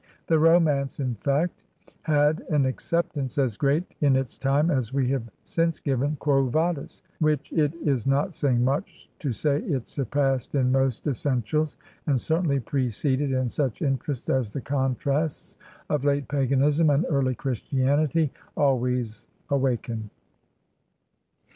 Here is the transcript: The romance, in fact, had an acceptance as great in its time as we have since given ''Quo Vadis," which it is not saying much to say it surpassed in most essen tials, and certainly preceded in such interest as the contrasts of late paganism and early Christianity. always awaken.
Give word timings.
The 0.25 0.39
romance, 0.39 0.99
in 0.99 1.13
fact, 1.13 1.63
had 2.01 2.39
an 2.49 2.65
acceptance 2.65 3.37
as 3.37 3.55
great 3.55 3.83
in 4.01 4.15
its 4.15 4.35
time 4.35 4.71
as 4.71 4.91
we 4.91 5.09
have 5.09 5.29
since 5.43 5.79
given 5.79 6.15
''Quo 6.17 6.49
Vadis," 6.49 7.03
which 7.19 7.51
it 7.53 7.75
is 7.75 8.07
not 8.07 8.33
saying 8.33 8.65
much 8.65 9.11
to 9.19 9.31
say 9.31 9.57
it 9.59 9.85
surpassed 9.87 10.55
in 10.55 10.71
most 10.71 11.05
essen 11.05 11.43
tials, 11.43 11.75
and 12.07 12.19
certainly 12.19 12.59
preceded 12.59 13.31
in 13.31 13.47
such 13.47 13.83
interest 13.83 14.31
as 14.31 14.49
the 14.51 14.61
contrasts 14.61 15.55
of 15.87 16.03
late 16.03 16.27
paganism 16.27 16.89
and 16.89 17.05
early 17.07 17.35
Christianity. 17.35 18.31
always 18.57 19.27
awaken. 19.51 20.09